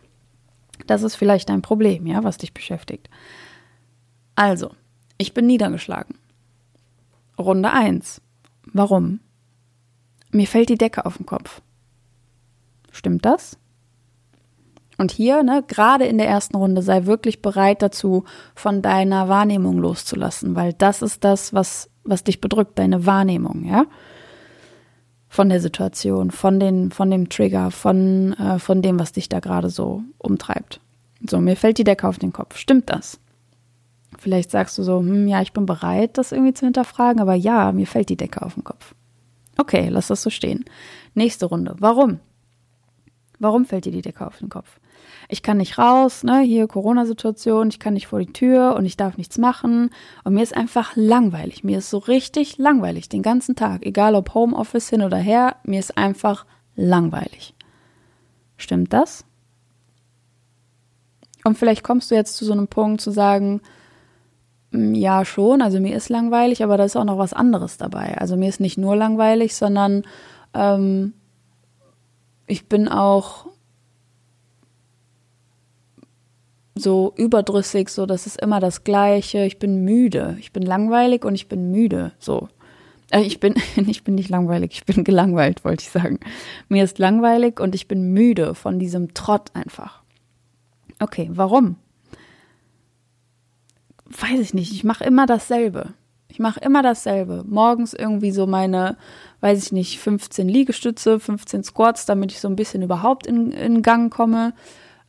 [0.88, 3.10] Das ist vielleicht ein Problem, ja, was dich beschäftigt.
[4.36, 4.72] Also,
[5.18, 6.18] ich bin niedergeschlagen.
[7.38, 8.22] Runde 1.
[8.66, 9.20] Warum?
[10.32, 11.62] Mir fällt die Decke auf den Kopf.
[12.92, 13.58] Stimmt das?
[14.98, 19.78] Und hier, ne, gerade in der ersten Runde, sei wirklich bereit dazu, von deiner Wahrnehmung
[19.80, 23.86] loszulassen, weil das ist das, was, was dich bedrückt, deine Wahrnehmung, ja?
[25.34, 29.40] Von der Situation, von, den, von dem Trigger, von, äh, von dem, was dich da
[29.40, 30.80] gerade so umtreibt.
[31.28, 32.56] So, mir fällt die Decke auf den Kopf.
[32.56, 33.20] Stimmt das?
[34.20, 37.72] Vielleicht sagst du so, hm, ja, ich bin bereit, das irgendwie zu hinterfragen, aber ja,
[37.72, 38.94] mir fällt die Decke auf den Kopf.
[39.58, 40.66] Okay, lass das so stehen.
[41.16, 41.78] Nächste Runde.
[41.80, 42.20] Warum?
[43.40, 44.80] Warum fällt dir die Decke auf den Kopf?
[45.30, 48.98] Ich kann nicht raus, ne, hier Corona-Situation, ich kann nicht vor die Tür und ich
[48.98, 49.90] darf nichts machen.
[50.24, 51.64] Und mir ist einfach langweilig.
[51.64, 53.86] Mir ist so richtig langweilig den ganzen Tag.
[53.86, 57.54] Egal ob Homeoffice hin oder her, mir ist einfach langweilig.
[58.58, 59.26] Stimmt das?
[61.44, 63.62] Und vielleicht kommst du jetzt zu so einem Punkt zu sagen,
[64.74, 65.62] Mm, ja, schon.
[65.62, 68.18] Also mir ist langweilig, aber da ist auch noch was anderes dabei.
[68.18, 70.04] Also mir ist nicht nur langweilig, sondern
[70.54, 71.14] ähm,
[72.48, 73.46] ich bin auch
[76.76, 79.46] so überdrüssig, so das ist immer das Gleiche.
[79.46, 80.38] Ich bin müde.
[80.40, 82.14] Ich bin langweilig und ich bin müde.
[82.20, 82.50] So.
[83.12, 83.56] Äh, ich bin,
[83.88, 86.20] ich bin nicht langweilig, ich bin gelangweilt, wollte ich sagen.
[86.70, 90.02] Mir ist langweilig und ich bin müde von diesem Trott einfach.
[91.00, 91.78] Okay, warum?
[94.22, 95.94] weiß ich nicht, ich mache immer dasselbe.
[96.28, 97.44] Ich mache immer dasselbe.
[97.48, 98.98] Morgens irgendwie so meine,
[99.42, 103.84] weiß ich nicht, 15 Liegestütze, 15 Squats, damit ich so ein bisschen überhaupt in, in
[103.84, 104.54] Gang komme.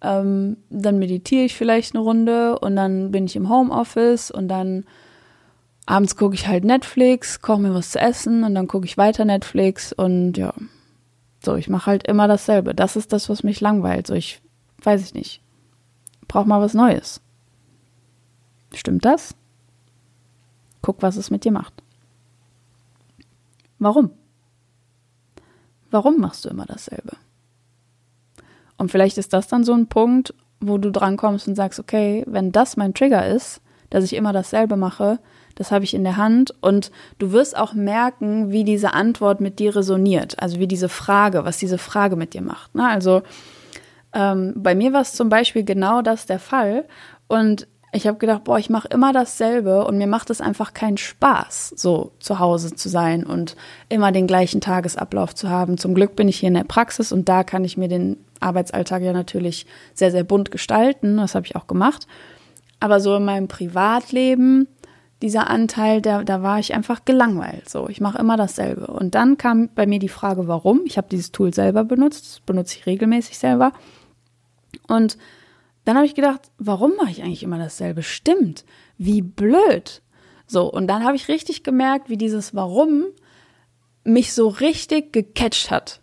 [0.05, 4.85] Ähm, dann meditiere ich vielleicht eine Runde und dann bin ich im Homeoffice und dann
[5.87, 9.25] abends gucke ich halt Netflix, koche mir was zu essen und dann gucke ich weiter
[9.25, 10.53] Netflix und ja.
[11.43, 12.75] So, ich mache halt immer dasselbe.
[12.75, 14.07] Das ist das, was mich langweilt.
[14.07, 14.40] So, ich
[14.83, 15.43] weiß ich nicht.
[16.29, 17.21] Brauch mal was Neues.
[18.75, 19.35] Stimmt das?
[20.83, 21.73] Guck, was es mit dir macht.
[23.79, 24.11] Warum?
[25.90, 27.17] Warum machst du immer dasselbe?
[28.85, 32.53] Und vielleicht ist das dann so ein Punkt, wo du drankommst und sagst, okay, wenn
[32.53, 35.20] das mein Trigger ist, dass ich immer dasselbe mache,
[35.55, 39.59] das habe ich in der Hand und du wirst auch merken, wie diese Antwort mit
[39.59, 42.75] dir resoniert, also wie diese Frage, was diese Frage mit dir macht.
[42.75, 42.87] Ne?
[42.87, 43.23] Also
[44.12, 46.85] ähm, bei mir war es zum Beispiel genau das der Fall
[47.27, 50.99] und ich habe gedacht, boah, ich mache immer dasselbe und mir macht es einfach keinen
[50.99, 53.57] Spaß, so zu Hause zu sein und
[53.88, 55.79] immer den gleichen Tagesablauf zu haben.
[55.79, 59.02] Zum Glück bin ich hier in der Praxis und da kann ich mir den Arbeitsalltag
[59.02, 61.16] ja natürlich sehr, sehr bunt gestalten.
[61.16, 62.07] Das habe ich auch gemacht.
[62.80, 64.68] Aber so in meinem Privatleben,
[65.22, 67.68] dieser Anteil, da, da war ich einfach gelangweilt.
[67.68, 68.88] So, ich mache immer dasselbe.
[68.88, 70.83] Und dann kam bei mir die Frage, warum.
[70.85, 73.72] Ich habe dieses Tool selber benutzt, das benutze ich regelmäßig selber.
[74.87, 75.16] Und
[75.85, 78.02] dann habe ich gedacht, warum mache ich eigentlich immer dasselbe?
[78.02, 78.64] Stimmt,
[78.98, 80.02] wie blöd.
[80.46, 83.04] So, und dann habe ich richtig gemerkt, wie dieses Warum
[84.04, 86.00] mich so richtig gecatcht hat.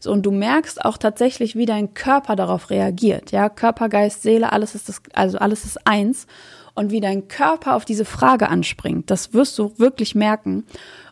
[0.00, 3.30] So, und du merkst auch tatsächlich, wie dein Körper darauf reagiert.
[3.30, 6.26] Ja, Körper, Geist, Seele, alles ist das, also alles ist eins.
[6.74, 10.64] Und wie dein Körper auf diese Frage anspringt, das wirst du wirklich merken.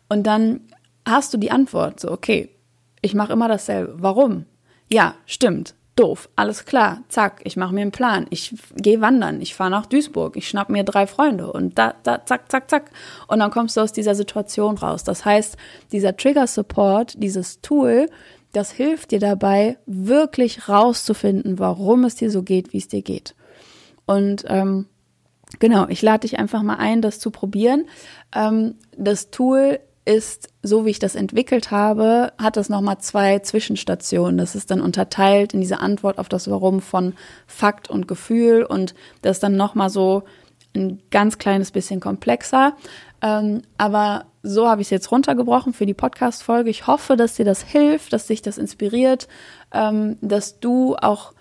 [0.09, 0.61] Und dann
[1.07, 2.48] hast du die Antwort, so, okay,
[3.03, 3.94] ich mache immer dasselbe.
[3.98, 4.46] Warum?
[4.88, 5.74] Ja, stimmt.
[5.98, 9.85] Doof, alles klar, zack, ich mache mir einen Plan, ich gehe wandern, ich fahre nach
[9.85, 12.90] Duisburg, ich schnapp mir drei Freunde und da, da, zack, zack, zack.
[13.27, 15.03] Und dann kommst du aus dieser Situation raus.
[15.03, 15.57] Das heißt,
[15.90, 18.09] dieser Trigger Support, dieses Tool,
[18.52, 23.34] das hilft dir dabei, wirklich rauszufinden, warum es dir so geht, wie es dir geht.
[24.06, 24.87] Und ähm,
[25.58, 27.84] genau, ich lade dich einfach mal ein, das zu probieren.
[28.34, 34.38] Ähm, das Tool ist, so wie ich das entwickelt habe, hat es nochmal zwei Zwischenstationen.
[34.38, 37.12] Das ist dann unterteilt in diese Antwort auf das Warum von
[37.46, 40.22] Fakt und Gefühl und das dann nochmal so
[40.74, 42.74] ein ganz kleines bisschen komplexer.
[43.22, 46.70] Ähm, aber so habe ich es jetzt runtergebrochen für die Podcast-Folge.
[46.70, 49.28] Ich hoffe, dass dir das hilft, dass dich das inspiriert,
[49.72, 51.33] ähm, dass du auch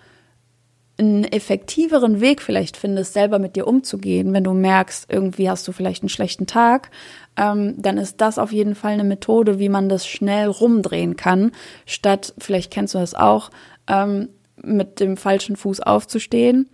[0.98, 5.72] einen effektiveren Weg vielleicht findest, selber mit dir umzugehen, wenn du merkst, irgendwie hast du
[5.72, 6.90] vielleicht einen schlechten Tag,
[7.36, 11.52] ähm, dann ist das auf jeden Fall eine Methode, wie man das schnell rumdrehen kann,
[11.86, 13.50] statt, vielleicht kennst du das auch,
[13.86, 16.68] ähm, mit dem falschen Fuß aufzustehen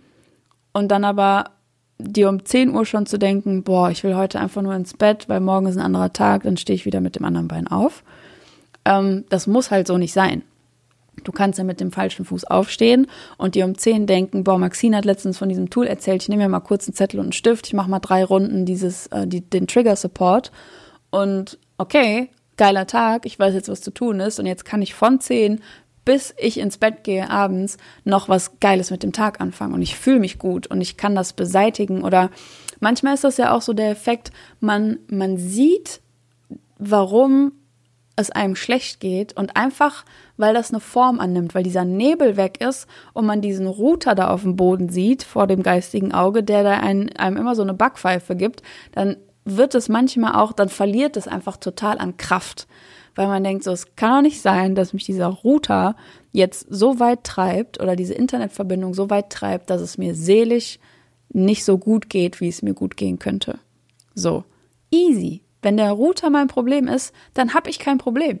[0.73, 1.51] und dann aber
[1.97, 5.29] dir um 10 Uhr schon zu denken, boah, ich will heute einfach nur ins Bett,
[5.29, 8.03] weil morgen ist ein anderer Tag, dann stehe ich wieder mit dem anderen Bein auf.
[8.83, 10.43] Ähm, das muss halt so nicht sein.
[11.23, 14.97] Du kannst ja mit dem falschen Fuß aufstehen und dir um 10 denken, boah, Maxine
[14.97, 17.31] hat letztens von diesem Tool erzählt, ich nehme mir mal kurz einen Zettel und einen
[17.31, 20.51] Stift, ich mache mal drei Runden dieses, äh, die, den Trigger Support
[21.11, 24.93] und okay, geiler Tag, ich weiß jetzt, was zu tun ist und jetzt kann ich
[24.93, 25.61] von 10
[26.05, 29.73] bis ich ins Bett gehe abends noch was Geiles mit dem Tag anfangen.
[29.73, 32.03] Und ich fühle mich gut und ich kann das beseitigen.
[32.03, 32.29] Oder
[32.79, 36.01] manchmal ist das ja auch so der Effekt, man, man sieht,
[36.77, 37.51] warum
[38.15, 40.05] es einem schlecht geht und einfach,
[40.37, 44.29] weil das eine Form annimmt, weil dieser Nebel weg ist und man diesen Router da
[44.29, 47.73] auf dem Boden sieht vor dem geistigen Auge, der da einem, einem immer so eine
[47.73, 48.61] Backpfeife gibt,
[48.93, 52.67] dann wird es manchmal auch, dann verliert es einfach total an Kraft,
[53.15, 55.95] weil man denkt, so es kann doch nicht sein, dass mich dieser Router
[56.31, 60.79] jetzt so weit treibt oder diese Internetverbindung so weit treibt, dass es mir seelisch
[61.29, 63.59] nicht so gut geht, wie es mir gut gehen könnte.
[64.13, 64.43] So,
[64.91, 65.41] easy.
[65.61, 68.39] Wenn der Router mein Problem ist, dann habe ich kein Problem.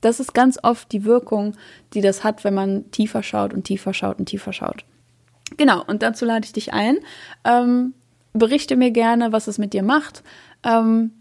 [0.00, 1.54] Das ist ganz oft die Wirkung,
[1.92, 4.84] die das hat, wenn man tiefer schaut und tiefer schaut und tiefer schaut.
[5.56, 6.98] Genau, und dazu lade ich dich ein.
[7.44, 7.92] Ähm,
[8.32, 10.22] berichte mir gerne, was es mit dir macht.
[10.64, 11.12] Ähm,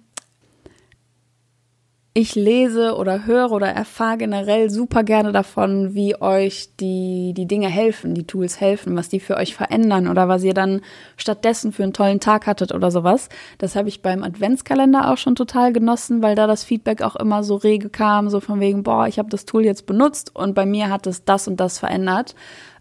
[2.14, 7.68] ich lese oder höre oder erfahre generell super gerne davon, wie euch die, die Dinge
[7.68, 10.82] helfen, die Tools helfen, was die für euch verändern oder was ihr dann
[11.18, 13.30] stattdessen für einen tollen Tag hattet oder sowas.
[13.60, 17.44] Das habe ich beim Adventskalender auch schon total genossen, weil da das Feedback auch immer
[17.44, 20.66] so rege kam, so von wegen, boah, ich habe das Tool jetzt benutzt und bei
[20.66, 22.34] mir hat es das und das verändert.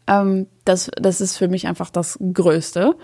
[0.06, 2.96] Ähm, das, das ist für mich einfach das Größte.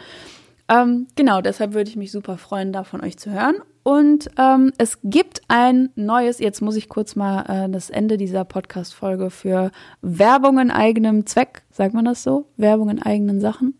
[0.68, 3.56] Ähm, genau, deshalb würde ich mich super freuen, da von euch zu hören.
[3.84, 8.44] Und ähm, es gibt ein neues, jetzt muss ich kurz mal äh, das Ende dieser
[8.44, 9.70] Podcast-Folge für
[10.00, 12.46] Werbung in eigenem Zweck, sagt man das so?
[12.56, 13.74] Werbung in eigenen Sachen?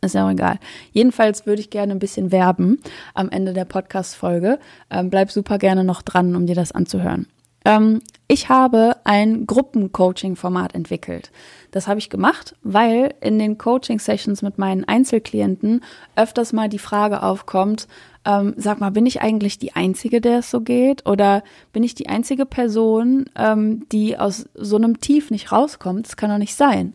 [0.00, 0.58] Ist ja auch egal.
[0.90, 2.80] Jedenfalls würde ich gerne ein bisschen werben
[3.14, 4.58] am Ende der Podcast-Folge.
[4.90, 7.28] Ähm, bleib super gerne noch dran, um dir das anzuhören.
[7.64, 11.30] Ähm, ich habe ein Gruppencoaching-Format entwickelt.
[11.70, 15.82] Das habe ich gemacht, weil in den Coaching-Sessions mit meinen Einzelklienten
[16.16, 17.86] öfters mal die Frage aufkommt,
[18.24, 21.06] ähm, sag mal, bin ich eigentlich die Einzige, der es so geht?
[21.06, 26.06] Oder bin ich die einzige Person, ähm, die aus so einem Tief nicht rauskommt?
[26.06, 26.94] Das kann doch nicht sein.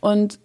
[0.00, 0.38] Und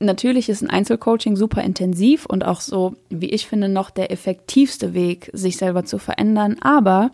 [0.00, 4.94] natürlich ist ein Einzelcoaching super intensiv und auch so, wie ich finde, noch der effektivste
[4.94, 6.56] Weg, sich selber zu verändern.
[6.60, 7.10] Aber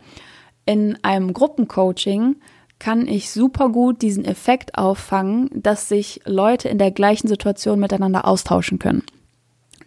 [0.67, 2.37] in einem Gruppencoaching
[2.79, 8.27] kann ich super gut diesen Effekt auffangen, dass sich Leute in der gleichen Situation miteinander
[8.27, 9.05] austauschen können.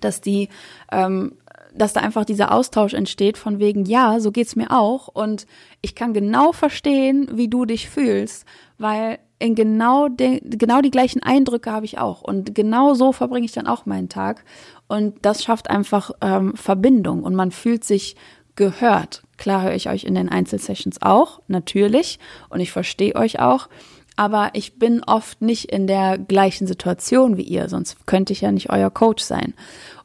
[0.02, 0.50] Dass die,
[0.92, 1.34] ähm,
[1.78, 5.46] dass da einfach dieser Austausch entsteht von wegen, ja, so geht's mir auch und
[5.82, 8.46] ich kann genau verstehen, wie du dich fühlst,
[8.78, 13.46] weil in genau, de, genau die gleichen Eindrücke habe ich auch und genau so verbringe
[13.46, 14.44] ich dann auch meinen Tag
[14.88, 18.16] und das schafft einfach ähm, Verbindung und man fühlt sich
[18.56, 19.24] gehört.
[19.38, 23.70] Klar höre ich euch in den Einzelsessions auch, natürlich, und ich verstehe euch auch,
[24.16, 28.52] aber ich bin oft nicht in der gleichen Situation wie ihr, sonst könnte ich ja
[28.52, 29.54] nicht euer Coach sein.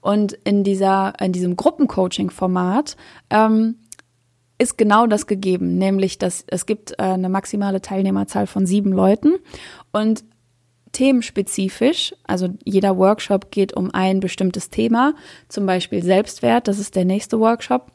[0.02, 2.96] Und in dieser, in diesem Gruppencoaching-Format
[3.30, 3.76] ähm,
[4.58, 9.36] ist genau das gegeben, nämlich dass es gibt äh, eine maximale Teilnehmerzahl von sieben Leuten.
[9.92, 10.24] Und
[10.92, 15.14] themenspezifisch, also jeder Workshop geht um ein bestimmtes Thema,
[15.48, 17.90] zum Beispiel Selbstwert, das ist der nächste Workshop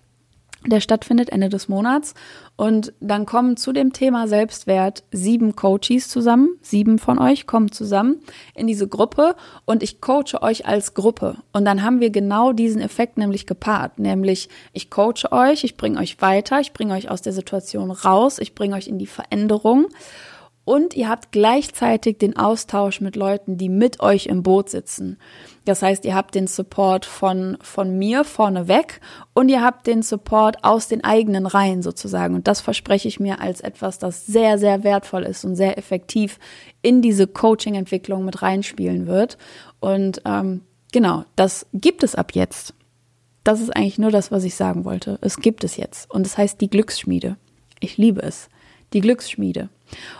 [0.65, 2.13] der stattfindet Ende des Monats.
[2.55, 6.49] Und dann kommen zu dem Thema Selbstwert sieben Coaches zusammen.
[6.61, 8.21] Sieben von euch kommen zusammen
[8.55, 11.37] in diese Gruppe und ich coache euch als Gruppe.
[11.53, 13.99] Und dann haben wir genau diesen Effekt nämlich gepaart.
[13.99, 18.39] Nämlich, ich coache euch, ich bringe euch weiter, ich bringe euch aus der Situation raus,
[18.39, 19.87] ich bringe euch in die Veränderung.
[20.67, 25.17] Und ihr habt gleichzeitig den Austausch mit Leuten, die mit euch im Boot sitzen.
[25.63, 28.99] Das heißt, ihr habt den Support von, von mir vorneweg
[29.33, 32.35] und ihr habt den Support aus den eigenen Reihen sozusagen.
[32.35, 36.37] Und das verspreche ich mir als etwas, das sehr, sehr wertvoll ist und sehr effektiv
[36.81, 39.37] in diese Coaching-Entwicklung mit reinspielen wird.
[39.79, 42.73] Und ähm, genau, das gibt es ab jetzt.
[43.45, 45.17] Das ist eigentlich nur das, was ich sagen wollte.
[45.21, 46.11] Es gibt es jetzt.
[46.11, 47.37] Und es das heißt die Glücksschmiede.
[47.79, 48.49] Ich liebe es.
[48.91, 49.69] Die Glücksschmiede.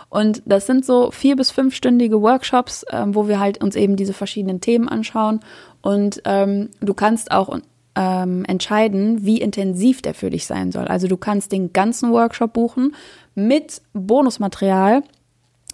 [0.08, 4.12] Und das sind so vier bis fünfstündige Workshops, ähm, wo wir halt uns eben diese
[4.12, 5.40] verschiedenen Themen anschauen.
[5.82, 7.58] Und ähm, du kannst auch
[7.94, 10.86] ähm, entscheiden, wie intensiv der für dich sein soll.
[10.86, 12.94] Also du kannst den ganzen Workshop buchen
[13.34, 15.02] mit Bonusmaterial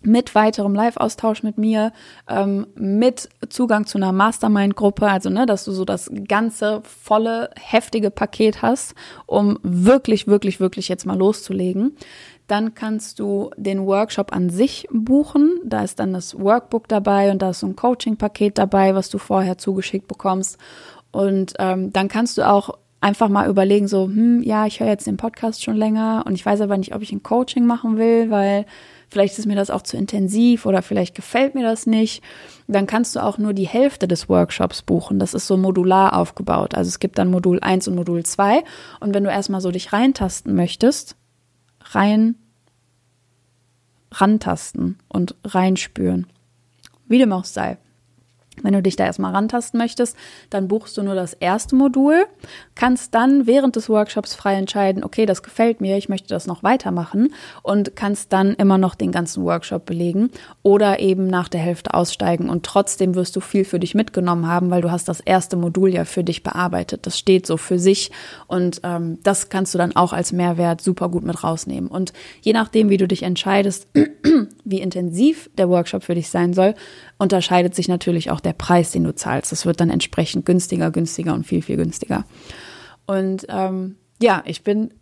[0.07, 1.93] mit weiterem Live-Austausch mit mir,
[2.29, 8.11] ähm, mit Zugang zu einer Mastermind-Gruppe, also ne, dass du so das ganze volle, heftige
[8.11, 8.95] Paket hast,
[9.27, 11.97] um wirklich, wirklich, wirklich jetzt mal loszulegen.
[12.47, 15.61] Dann kannst du den Workshop an sich buchen.
[15.65, 19.19] Da ist dann das Workbook dabei und da ist so ein Coaching-Paket dabei, was du
[19.19, 20.59] vorher zugeschickt bekommst.
[21.11, 25.07] Und ähm, dann kannst du auch einfach mal überlegen, so, hm, ja, ich höre jetzt
[25.07, 28.31] den Podcast schon länger und ich weiß aber nicht, ob ich ein Coaching machen will,
[28.31, 28.65] weil
[29.11, 32.23] vielleicht ist mir das auch zu intensiv oder vielleicht gefällt mir das nicht.
[32.67, 35.19] Dann kannst du auch nur die Hälfte des Workshops buchen.
[35.19, 36.75] Das ist so modular aufgebaut.
[36.75, 38.65] Also es gibt dann Modul 1 und Modul 2.
[39.01, 41.15] Und wenn du erstmal so dich reintasten möchtest,
[41.85, 42.37] rein,
[44.13, 46.27] rantasten und reinspüren.
[47.07, 47.79] Wie dem auch sei.
[48.63, 50.17] Wenn du dich da erstmal rantasten möchtest,
[50.51, 52.27] dann buchst du nur das erste Modul,
[52.75, 56.63] kannst dann während des Workshops frei entscheiden, okay, das gefällt mir, ich möchte das noch
[56.63, 60.31] weitermachen und kannst dann immer noch den ganzen Workshop belegen
[60.63, 64.71] oder eben nach der Hälfte aussteigen und trotzdem wirst du viel für dich mitgenommen haben,
[64.71, 67.07] weil du hast das erste Modul ja für dich bearbeitet.
[67.07, 68.13] Das steht so für sich
[68.47, 71.91] und ähm, das kannst du dann auch als Mehrwert super gut mit rausnehmen.
[71.91, 73.89] Und je nachdem, wie du dich entscheidest,
[74.65, 76.75] wie intensiv der Workshop für dich sein soll,
[77.19, 79.53] unterscheidet sich natürlich auch der Preis, den du zahlst.
[79.53, 82.25] Das wird dann entsprechend günstiger, günstiger und viel, viel günstiger.
[83.07, 84.93] Und ähm, ja, ich bin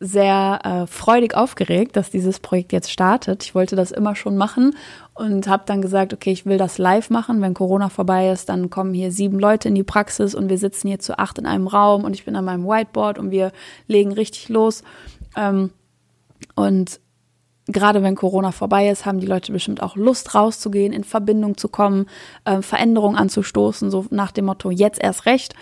[0.00, 3.42] sehr äh, freudig aufgeregt, dass dieses Projekt jetzt startet.
[3.42, 4.76] Ich wollte das immer schon machen
[5.14, 7.40] und habe dann gesagt, okay, ich will das live machen.
[7.40, 10.88] Wenn Corona vorbei ist, dann kommen hier sieben Leute in die Praxis und wir sitzen
[10.88, 13.50] hier zu acht in einem Raum und ich bin an meinem Whiteboard und wir
[13.88, 14.84] legen richtig los.
[15.36, 15.70] Ähm,
[16.54, 17.00] und
[17.68, 21.68] gerade wenn Corona vorbei ist, haben die Leute bestimmt auch Lust rauszugehen, in Verbindung zu
[21.68, 22.06] kommen,
[22.44, 25.54] äh, Veränderungen anzustoßen, so nach dem Motto, jetzt erst recht.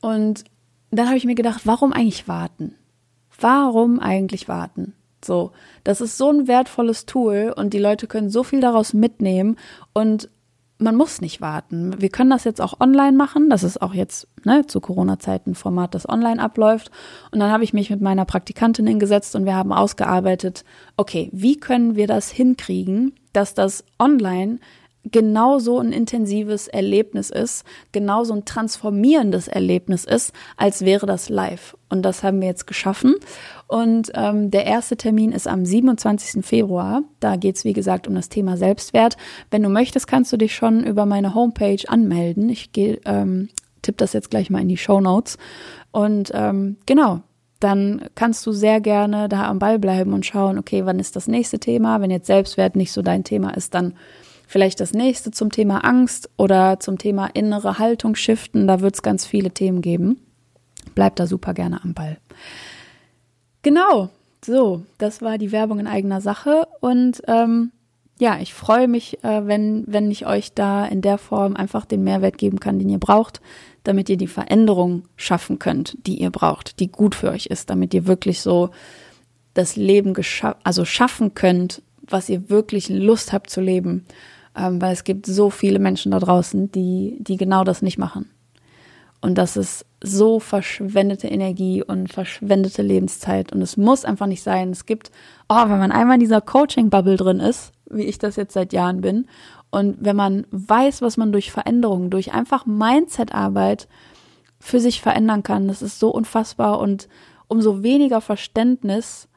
[0.00, 0.44] Und
[0.90, 2.74] dann habe ich mir gedacht, warum eigentlich warten?
[3.40, 4.94] Warum eigentlich warten?
[5.24, 5.52] So,
[5.84, 9.56] das ist so ein wertvolles Tool und die Leute können so viel daraus mitnehmen
[9.92, 10.28] und
[10.78, 12.00] man muss nicht warten.
[12.00, 13.50] Wir können das jetzt auch online machen.
[13.50, 16.90] Das ist auch jetzt ne, zu Corona-Zeiten Format, das online abläuft.
[17.32, 20.64] Und dann habe ich mich mit meiner Praktikantin hingesetzt und wir haben ausgearbeitet,
[20.96, 24.58] okay, wie können wir das hinkriegen, dass das online
[25.04, 31.76] genauso ein intensives Erlebnis ist, genauso ein transformierendes Erlebnis ist, als wäre das live.
[31.88, 33.14] Und das haben wir jetzt geschaffen.
[33.68, 36.44] Und ähm, der erste Termin ist am 27.
[36.44, 37.02] Februar.
[37.20, 39.18] Da geht es, wie gesagt, um das Thema Selbstwert.
[39.50, 42.48] Wenn du möchtest, kannst du dich schon über meine Homepage anmelden.
[42.48, 43.50] Ich ähm,
[43.82, 45.36] tipp das jetzt gleich mal in die Show Notes.
[45.92, 47.20] Und ähm, genau,
[47.60, 51.28] dann kannst du sehr gerne da am Ball bleiben und schauen, okay, wann ist das
[51.28, 52.00] nächste Thema?
[52.00, 53.94] Wenn jetzt Selbstwert nicht so dein Thema ist, dann
[54.46, 58.66] vielleicht das nächste zum Thema Angst oder zum Thema innere Haltung shiften.
[58.66, 60.20] Da wird es ganz viele Themen geben.
[60.94, 62.16] Bleib da super gerne am Ball.
[63.62, 64.10] Genau,
[64.44, 66.66] so, das war die Werbung in eigener Sache.
[66.80, 67.72] Und ähm,
[68.18, 72.04] ja, ich freue mich, äh, wenn, wenn ich euch da in der Form einfach den
[72.04, 73.40] Mehrwert geben kann, den ihr braucht,
[73.84, 77.94] damit ihr die Veränderung schaffen könnt, die ihr braucht, die gut für euch ist, damit
[77.94, 78.70] ihr wirklich so
[79.54, 80.14] das Leben
[80.62, 84.06] also schaffen könnt, was ihr wirklich Lust habt zu leben
[84.58, 88.28] ähm, weil es gibt so viele Menschen da draußen, die, die genau das nicht machen.
[89.20, 93.52] Und das ist so verschwendete Energie und verschwendete Lebenszeit.
[93.52, 94.70] Und es muss einfach nicht sein.
[94.70, 95.10] Es gibt,
[95.48, 99.00] oh, wenn man einmal in dieser Coaching-Bubble drin ist, wie ich das jetzt seit Jahren
[99.00, 99.26] bin,
[99.70, 103.86] und wenn man weiß, was man durch Veränderungen, durch einfach Mindset-Arbeit
[104.58, 106.80] für sich verändern kann, das ist so unfassbar.
[106.80, 107.08] Und
[107.48, 109.28] umso weniger Verständnis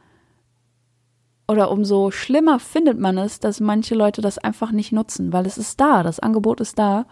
[1.47, 5.57] oder umso schlimmer findet man es, dass manche Leute das einfach nicht nutzen, weil es
[5.57, 7.05] ist da, das Angebot ist da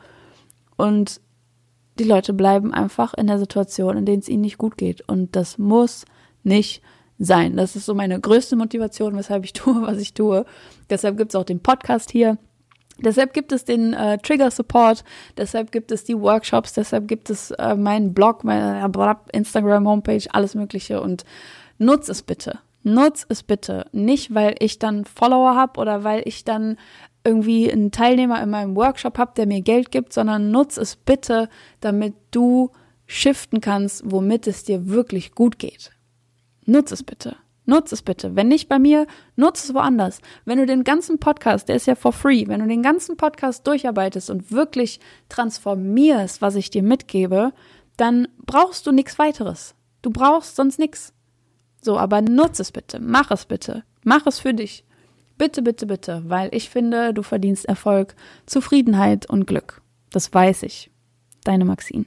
[0.77, 1.19] und
[1.99, 5.07] die Leute bleiben einfach in der Situation, in der es ihnen nicht gut geht.
[5.07, 6.05] Und das muss
[6.43, 6.81] nicht
[7.19, 7.57] sein.
[7.57, 10.45] Das ist so meine größte Motivation, weshalb ich tue, was ich tue.
[10.89, 12.37] Deshalb gibt es auch den Podcast hier.
[13.01, 15.05] Deshalb gibt es den äh, Trigger Support,
[15.37, 20.25] deshalb gibt es die Workshops, deshalb gibt es äh, meinen Blog, meine äh, Instagram Homepage,
[20.33, 21.23] alles Mögliche und
[21.77, 22.59] nutz es bitte.
[22.83, 23.85] Nutz es bitte.
[23.91, 26.77] Nicht, weil ich dann Follower habe oder weil ich dann
[27.23, 31.49] irgendwie einen Teilnehmer in meinem Workshop habe, der mir Geld gibt, sondern nutz es bitte,
[31.81, 32.71] damit du
[33.05, 35.91] shiften kannst, womit es dir wirklich gut geht.
[36.65, 37.35] Nutz es bitte.
[37.65, 38.35] Nutz es bitte.
[38.35, 39.05] Wenn nicht bei mir,
[39.35, 40.21] nutz es woanders.
[40.45, 43.67] Wenn du den ganzen Podcast, der ist ja for free, wenn du den ganzen Podcast
[43.67, 44.99] durcharbeitest und wirklich
[45.29, 47.53] transformierst, was ich dir mitgebe,
[47.97, 49.75] dann brauchst du nichts weiteres.
[50.01, 51.13] Du brauchst sonst nichts.
[51.81, 52.99] So, aber nutz es bitte.
[52.99, 53.83] Mach es bitte.
[54.03, 54.83] Mach es für dich.
[55.39, 58.13] Bitte, bitte, bitte, weil ich finde, du verdienst Erfolg,
[58.45, 59.81] Zufriedenheit und Glück.
[60.11, 60.91] Das weiß ich.
[61.45, 62.05] Deine Maxine.